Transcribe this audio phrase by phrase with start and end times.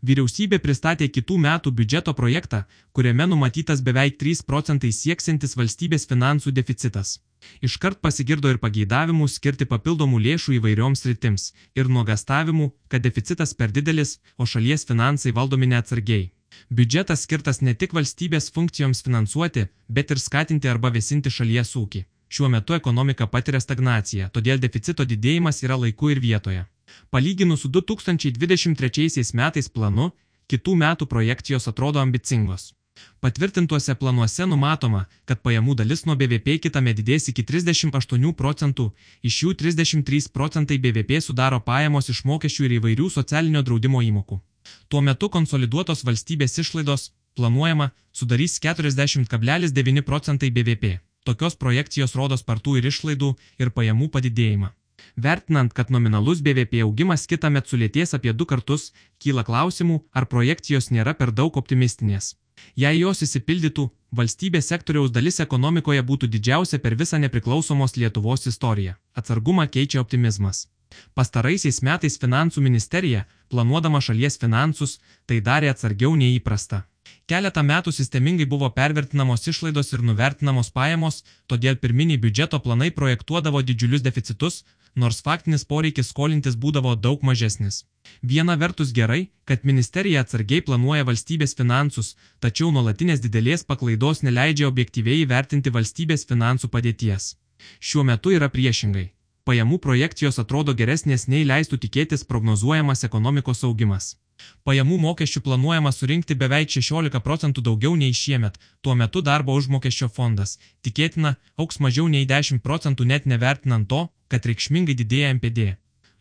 [0.00, 2.62] Vyriausybė pristatė kitų metų biudžeto projektą,
[2.96, 7.18] kuriame numatytas beveik 3 procentai sieksintis valstybės finansų deficitas.
[7.60, 14.18] Iškart pasigirdo ir pageidavimų skirti papildomų lėšų įvairioms rytims ir nuogastavimų, kad deficitas per didelis,
[14.40, 16.30] o šalies finansai valdomi neatsargiai.
[16.70, 22.04] Biudžetas skirtas ne tik valstybės funkcijoms finansuoti, bet ir skatinti arba vėsinti šalies ūkį.
[22.30, 26.66] Šiuo metu ekonomika patiria stagnaciją, todėl deficito didėjimas yra laiku ir vietoje.
[27.10, 30.10] Palyginus su 2023 metais planu,
[30.50, 32.72] kitų metų projekcijos atrodo ambicingos.
[33.20, 38.90] Patvirtintuose planuose numatoma, kad pajamų dalis nuo BVP kitame didės iki 38 procentų,
[39.22, 44.40] iš jų 33 procentai BVP sudaro pajamos iš mokesčių ir įvairių socialinio draudimo įmokų.
[44.88, 50.98] Tuo metu konsoliduotos valstybės išlaidos, planuojama, sudarys 40,9 procentai BVP.
[51.24, 54.72] Tokios projekcijos rodo spartų ir išlaidų, ir pajamų padidėjimą.
[55.16, 58.90] Vertinant, kad nominalus BVP augimas kitą metą sulėties apie du kartus,
[59.22, 62.34] kyla klausimų, ar projekcijos nėra per daug optimistinės.
[62.76, 68.96] Jei jos įsipildytų, valstybės sektoriaus dalis ekonomikoje būtų didžiausia per visą nepriklausomos Lietuvos istoriją.
[69.14, 70.66] Atsargumą keičia optimizmas.
[71.14, 76.84] Pastaraisiais metais finansų ministerija, planuodama šalies finansus, tai darė atsargiau nei įprasta.
[77.30, 84.02] Keletą metų sistemingai buvo pervertinamos išlaidos ir nuvertinamos pajamos, todėl pirminiai biudžeto planai projektuodavo didžiulius
[84.02, 84.56] deficitus,
[85.02, 87.84] nors faktinis poreikis skolintis būdavo daug mažesnis.
[88.32, 95.20] Viena vertus gerai, kad ministerija atsargiai planuoja valstybės finansus, tačiau nuolatinės didelės paklaidos neleidžia objektyviai
[95.22, 97.36] įvertinti valstybės finansų padėties.
[97.78, 99.12] Šiuo metu yra priešingai.
[99.46, 104.16] Pajamų projekcijos atrodo geresnės nei leistų tikėtis prognozuojamas ekonomikos augimas.
[104.64, 110.58] Pajamų mokesčių planuojama surinkti beveik 16 procentų daugiau nei šiemet, tuo metu darbo užmokesčio fondas,
[110.84, 115.76] tikėtina, auks mažiau nei 10 procentų net nevertinant to, kad reikšmingai didėja MPD.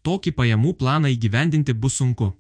[0.08, 2.32] Tokį pajamų planą įgyvendinti bus sunku.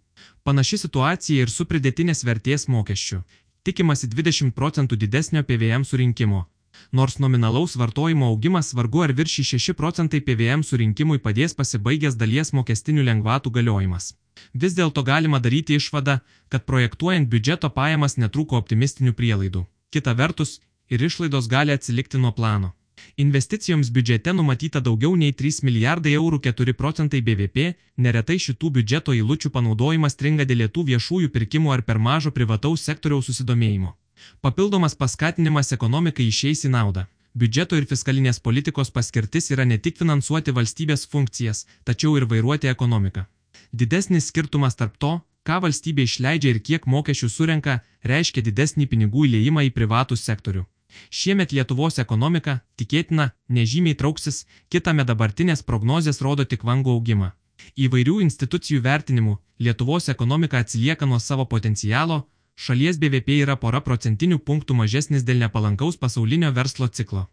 [0.44, 3.22] Panaši situacija ir su pridėtinės vertės mokesčiu.
[3.67, 6.45] Tikimasi 20 procentų didesnio PVM surinkimo.
[6.91, 13.06] Nors nominalaus vartojimo augimas vargu ar viršį 6 procentai PVM surinkimui padės pasibaigęs dalies mokestinių
[13.09, 14.13] lengvatų galiojimas.
[14.53, 16.19] Vis dėlto galima daryti išvadą,
[16.50, 19.66] kad projektuojant biudžeto pajamas netrūko optimistinių prielaidų.
[19.94, 22.73] Kita vertus, ir išlaidos gali atsilikti nuo plano.
[23.17, 29.51] Investicijoms biudžete numatyta daugiau nei 3 milijardai eurų 4 procentai BVP, neretai šitų biudžeto įlučių
[29.55, 33.95] panaudojimas stringa dėl lietų viešųjų pirkimų ar per mažo privataus sektoriaus susidomėjimo.
[34.41, 37.07] Papildomas paskatinimas ekonomikai išeis į naudą.
[37.39, 43.27] Biudžeto ir fiskalinės politikos paskirtis yra ne tik finansuoti valstybės funkcijas, tačiau ir vairuoti ekonomiką.
[43.72, 47.80] Didesnis skirtumas tarp to, ką valstybė išleidžia ir kiek mokesčių surenka,
[48.12, 50.66] reiškia didesnį pinigų įlėjimą į privatų sektorių.
[51.13, 57.31] Šiemet Lietuvos ekonomika, tikėtina, nežymiai trauksis, kitame dabartinės prognozijas rodo tik vangų augimą.
[57.78, 62.24] Įvairių institucijų vertinimų Lietuvos ekonomika atsilieka nuo savo potencialo,
[62.56, 67.28] šalies BVP yra pora procentinių punktų mažesnis dėl nepalankaus pasaulinio verslo ciklo.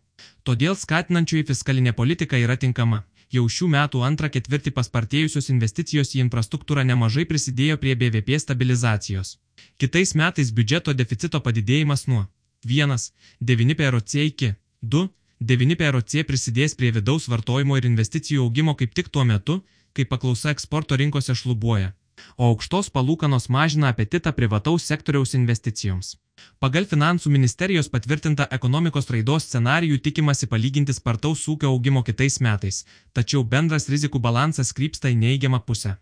[0.45, 3.05] Todėl skatinančioji fiskalinė politika yra tinkama.
[3.35, 9.37] Jau šių metų antrą ketvirtį paspartėjusios investicijos į infrastruktūrą nemažai prisidėjo prie BVP stabilizacijos.
[9.81, 12.27] Kitais metais biudžeto deficito padidėjimas nuo
[12.67, 14.55] 1,9 PROC iki
[14.95, 20.55] 2,9 PROC prisidės prie vidaus vartojimo ir investicijų augimo kaip tik tuo metu, kai paklausa
[20.55, 21.95] eksporto rinkose šlubuoja
[22.37, 26.17] o aukštos palūkanos mažina apetitą privataus sektoriaus investicijoms.
[26.57, 32.79] Pagal Finansų ministerijos patvirtintą ekonomikos raidos scenarijų tikimasi palyginti spartaus ūkio augimo kitais metais,
[33.13, 35.93] tačiau bendras rizikų balansas krypsta į neigiamą pusę.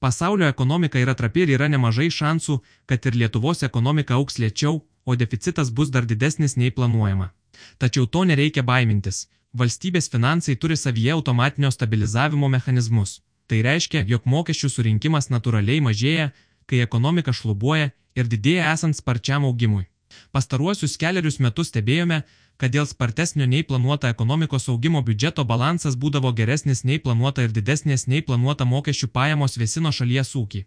[0.00, 2.56] Pasaulio ekonomika yra trapi ir yra nemažai šansų,
[2.88, 7.30] kad ir Lietuvos ekonomika auks lėčiau, o deficitas bus dar didesnis nei planuojama.
[7.78, 9.26] Tačiau to nereikia baimintis.
[9.52, 13.20] Valstybės finansai turi savyje automatinio stabilizavimo mechanizmus.
[13.48, 16.32] Tai reiškia, jog mokesčių surinkimas natūraliai mažėja,
[16.70, 19.86] kai ekonomika šlubuoja ir didėja esant sparčiam augimui.
[20.32, 22.22] Pastaruosius keliarius metus stebėjome,
[22.58, 28.06] kad dėl spartesnio nei planuota ekonomikos augimo biudžeto balansas būdavo geresnis nei planuota ir didesnės
[28.12, 30.64] nei planuota mokesčių pajamos vėsino šalies ūkį.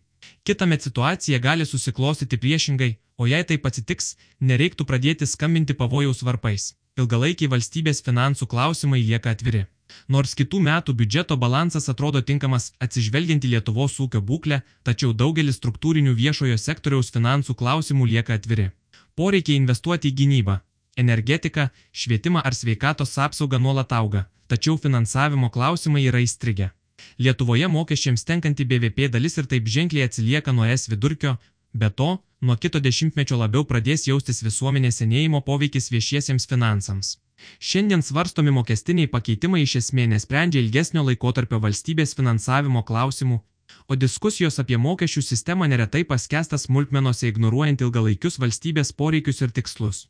[0.48, 6.72] Kitamet situacija gali susiklostyti priešingai, o jei taip atsitiks, nereiktų pradėti skambinti pavojaus varpais.
[7.00, 9.66] Ilgalaikiai valstybės finansų klausimai lieka atviri.
[10.08, 16.14] Nors kitų metų biudžeto balansas atrodo tinkamas atsižvelgiant į Lietuvos ūkio būklę, tačiau daugelis struktūrinių
[16.18, 18.72] viešojo sektoriaus finansų klausimų lieka atviri.
[19.16, 20.60] Poreikiai investuoti į gynybą,
[20.98, 26.72] energetiką, švietimą ar sveikatos apsaugą nuolat auga, tačiau finansavimo klausimai yra įstrigę.
[27.18, 31.38] Lietuvoje mokesčiams tenkanti BVP dalis ir taip ženkliai atsilieka nuo S vidurkio,
[31.74, 37.18] be to, nuo kito dešimtmečio labiau pradės jaustis visuomenės senėjimo poveikis viešiesiems finansams.
[37.60, 43.42] Šiandien svarstomi mokestiniai pakeitimai iš esmė nesprendžia ilgesnio laikotarpio valstybės finansavimo klausimų,
[43.88, 50.06] O diskusijos apie mokesčių sistemą neretai paskęsta smulkmenose ignoruojant ilgalaikius valstybės poreikius ir tikslus.